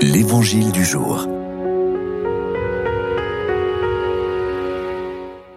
L'Évangile 0.00 0.70
du 0.70 0.84
jour. 0.84 1.26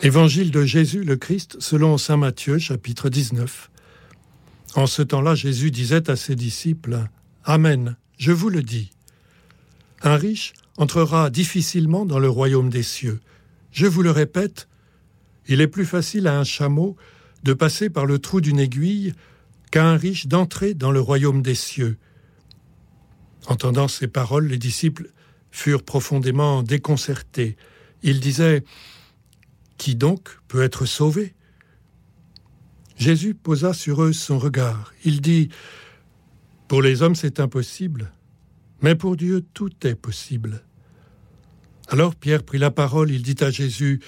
Évangile 0.01 0.49
de 0.49 0.65
Jésus 0.65 1.03
le 1.03 1.15
Christ 1.15 1.57
selon 1.60 1.99
Saint 1.99 2.17
Matthieu 2.17 2.57
chapitre 2.57 3.09
19. 3.09 3.69
En 4.73 4.88
ce 4.88 5.04
temps-là, 5.04 5.35
Jésus 5.35 5.69
disait 5.69 6.09
à 6.09 6.15
ses 6.15 6.35
disciples, 6.35 7.01
Amen, 7.44 7.97
je 8.17 8.31
vous 8.31 8.49
le 8.49 8.63
dis. 8.63 8.90
Un 10.01 10.15
riche 10.15 10.53
entrera 10.78 11.29
difficilement 11.29 12.08
dans 12.08 12.19
le 12.19 12.29
royaume 12.29 12.71
des 12.71 12.83
cieux. 12.83 13.19
Je 13.71 13.85
vous 13.85 14.01
le 14.01 14.12
répète, 14.12 14.67
il 15.47 15.62
est 15.62 15.67
plus 15.67 15.85
facile 15.85 16.27
à 16.27 16.39
un 16.39 16.44
chameau 16.44 16.95
de 17.44 17.53
passer 17.53 17.91
par 17.91 18.08
le 18.08 18.17
trou 18.17 18.41
d'une 18.41 18.59
aiguille 18.59 19.13
qu'à 19.70 19.85
un 19.85 19.98
riche 19.98 20.26
d'entrer 20.26 20.73
dans 20.73 20.91
le 20.91 20.99
royaume 20.99 21.44
des 21.44 21.55
cieux. 21.55 21.98
Entendant 23.48 23.88
ces 23.88 24.08
paroles, 24.08 24.48
les 24.48 24.58
disciples 24.58 25.12
furent 25.52 25.84
profondément 25.84 26.63
déconcertés. 26.63 27.58
Ils 28.04 28.20
disaient 28.20 28.64
Qui 29.77 29.95
donc 29.95 30.40
peut 30.48 30.62
être 30.62 30.86
sauvé? 30.86 31.34
Jésus 32.98 33.34
posa 33.34 33.73
sur 33.73 34.04
eux 34.04 34.14
son 34.14 34.38
regard. 34.38 34.94
Il 35.04 35.22
dit 35.22 35.50
Pour 36.67 36.81
les 36.81 37.02
hommes 37.02 37.16
c'est 37.16 37.40
impossible, 37.40 38.12
mais 38.81 38.95
pour 38.95 39.16
Dieu 39.16 39.44
tout 39.53 39.72
est 39.88 39.95
possible. 39.95 40.64
Alors 41.88 42.16
Pierre 42.16 42.44
prit 42.44 42.59
la 42.59 42.72
parole, 42.72 43.12
il 43.12 43.23
dit 43.23 43.44
à 43.44 43.50
Jésus 43.50 44.02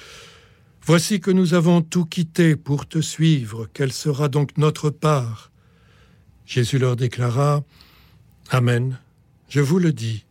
Voici 0.85 1.19
que 1.19 1.31
nous 1.31 1.53
avons 1.53 1.81
tout 1.81 2.05
quitté 2.05 2.55
pour 2.55 2.87
te 2.87 2.99
suivre, 2.99 3.67
quelle 3.73 3.93
sera 3.93 4.27
donc 4.27 4.57
notre 4.57 4.89
part? 4.89 5.51
Jésus 6.45 6.77
leur 6.77 6.95
déclara 6.95 7.63
Amen, 8.49 8.99
je 9.49 9.61
vous 9.61 9.79
le 9.79 9.93
dis. 9.93 10.25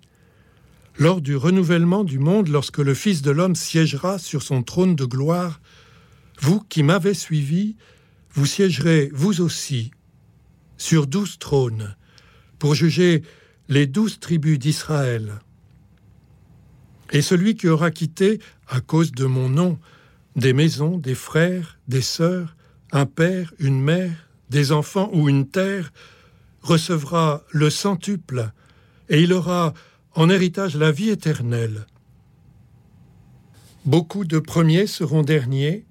Lors 0.99 1.21
du 1.21 1.37
renouvellement 1.37 2.05
du 2.05 2.19
monde, 2.19 2.49
lorsque 2.49 2.79
le 2.79 2.95
Fils 2.95 3.23
de 3.23 3.31
l'homme 3.31 3.55
siégera 3.55 4.19
sur 4.19 4.43
son 4.43 4.63
trône 4.63 4.95
de 4.95 5.05
gloire, 5.05 5.61
vous 6.41 6.61
qui 6.61 6.83
m'avez 6.83 7.15
suivi, 7.15 7.77
vous 8.33 8.47
siégerez 8.47 9.11
vous 9.13 9.41
aussi 9.41 9.91
sur 10.77 11.07
douze 11.07 11.39
trônes 11.39 11.97
pour 12.59 12.75
juger 12.75 13.23
les 13.69 13.87
douze 13.87 14.19
tribus 14.19 14.59
d'Israël. 14.59 15.41
Et 17.13 17.23
celui 17.23 17.55
qui 17.55 17.69
aura 17.69 17.91
quitté, 17.91 18.41
à 18.69 18.81
cause 18.81 19.13
de 19.13 19.27
mon 19.27 19.49
nom, 19.49 19.79
des 20.35 20.53
maisons, 20.53 20.99
des 20.99 21.15
frères, 21.15 21.79
des 21.89 22.01
sœurs, 22.01 22.57
un 22.91 23.07
père, 23.07 23.53
une 23.59 23.81
mère, 23.81 24.29
des 24.51 24.73
enfants 24.73 25.11
ou 25.13 25.29
une 25.29 25.49
terre, 25.49 25.93
recevra 26.63 27.43
le 27.51 27.71
centuple, 27.71 28.51
et 29.09 29.21
il 29.21 29.33
aura 29.33 29.75
en 30.15 30.29
héritage 30.29 30.77
la 30.77 30.93
vie 30.93 31.11
éternelle. 31.11 31.87
Beaucoup 33.85 34.25
de 34.25 34.39
premiers 34.39 34.87
seront 34.87 35.23
derniers, 35.23 35.85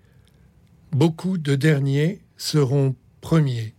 beaucoup 0.92 1.38
de 1.38 1.56
derniers 1.56 2.22
seront 2.38 2.95
premiers. 3.20 3.73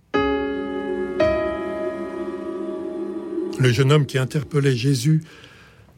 Le 3.59 3.71
jeune 3.71 3.93
homme 3.93 4.07
qui 4.07 4.19
interpellait 4.19 4.77
Jésus 4.77 5.23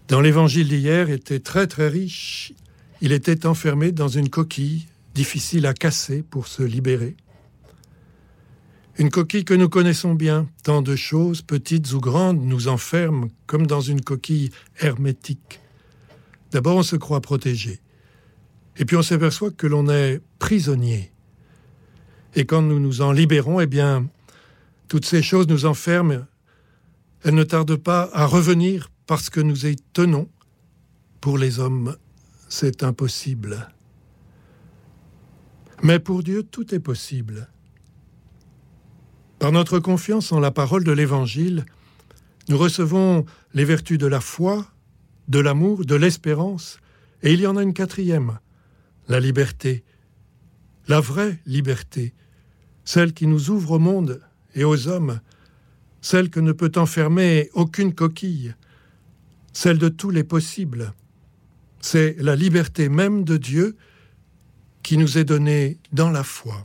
dans 0.09 0.21
l'évangile 0.21 0.69
d'hier 0.69 1.11
était 1.11 1.41
très 1.41 1.67
très 1.67 1.89
riche. 1.89 2.53
Il 3.01 3.13
était 3.13 3.47
enfermé 3.47 3.91
dans 3.91 4.09
une 4.09 4.29
coquille, 4.29 4.87
difficile 5.15 5.67
à 5.67 5.75
casser 5.75 6.23
pour 6.23 6.47
se 6.47 6.63
libérer. 6.63 7.17
Une 8.97 9.11
coquille 9.11 9.45
que 9.45 9.55
nous 9.55 9.69
connaissons 9.69 10.15
bien, 10.15 10.49
tant 10.63 10.81
de 10.81 10.95
choses, 10.95 11.43
petites 11.43 11.93
ou 11.93 12.01
grandes, 12.01 12.45
nous 12.45 12.69
enferment 12.69 13.29
comme 13.47 13.67
dans 13.67 13.81
une 13.81 14.01
coquille 14.01 14.51
hermétique. 14.81 15.61
D'abord, 16.53 16.77
on 16.77 16.83
se 16.85 16.95
croit 16.95 17.21
protégé, 17.21 17.81
et 18.77 18.85
puis 18.85 18.97
on 18.97 19.03
s'aperçoit 19.03 19.51
que 19.51 19.67
l'on 19.67 19.89
est 19.89 20.21
prisonnier. 20.39 21.13
Et 22.37 22.45
quand 22.47 22.63
nous 22.63 22.79
nous 22.79 23.01
en 23.01 23.11
libérons, 23.11 23.61
eh 23.61 23.67
bien, 23.67 24.07
toutes 24.89 25.07
ces 25.07 25.23
choses 25.23 25.49
nous 25.49 25.67
enferment. 25.67 26.27
Elles 27.23 27.35
ne 27.35 27.45
tardent 27.45 27.77
pas 27.77 28.11
à 28.13 28.27
revenir 28.27 28.91
parce 29.07 29.31
que 29.31 29.41
nous 29.41 29.67
y 29.67 29.77
tenons. 29.93 30.29
Pour 31.21 31.39
les 31.39 31.59
hommes, 31.59 31.97
c'est 32.49 32.83
impossible. 32.83 33.71
Mais 35.83 35.99
pour 35.99 36.23
Dieu, 36.23 36.43
tout 36.43 36.75
est 36.75 36.81
possible. 36.81 37.49
Par 39.45 39.53
notre 39.53 39.79
confiance 39.79 40.33
en 40.33 40.41
la 40.41 40.51
parole 40.51 40.85
de 40.85 40.93
l'Évangile, 40.93 41.67
nous 42.49 42.57
recevons 42.57 43.27
les 43.53 43.67
vertus 43.67 43.99
de 43.99 44.07
la 44.07 44.23
foi, 44.23 44.67
de 45.29 45.39
l'amour, 45.39 45.85
de 45.85 45.95
l'espérance, 45.95 46.79
et 47.23 47.35
il 47.35 47.43
y 47.43 47.47
en 47.47 47.59
a 47.59 47.63
une 47.63 47.75
quatrième, 47.75 48.39
la 49.07 49.21
liberté, 49.21 49.85
la 50.89 50.99
vraie 50.99 51.41
liberté, 51.45 52.15
celle 52.87 53.13
qui 53.13 53.27
nous 53.27 53.51
ouvre 53.51 53.73
au 53.73 53.79
monde 53.79 54.23
et 54.55 54.65
aux 54.65 54.89
hommes, 54.89 55.21
celle 56.01 56.31
que 56.31 56.41
ne 56.41 56.53
peut 56.53 56.73
enfermer 56.77 57.51
aucune 57.53 57.93
coquille, 57.93 58.55
celle 59.53 59.77
de 59.77 59.91
tous 59.91 60.09
les 60.09 60.25
possibles. 60.25 60.95
C'est 61.83 62.17
la 62.19 62.35
liberté 62.35 62.89
même 62.89 63.25
de 63.25 63.37
Dieu 63.37 63.77
qui 64.83 64.97
nous 64.97 65.19
est 65.19 65.25
donnée 65.25 65.77
dans 65.93 66.09
la 66.09 66.25
foi. 66.25 66.63